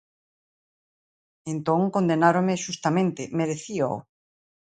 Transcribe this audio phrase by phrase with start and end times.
[1.53, 3.95] Entón condenáronme xustamente, merecíao.